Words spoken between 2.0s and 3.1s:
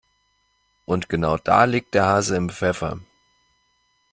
Hase im Pfeffer.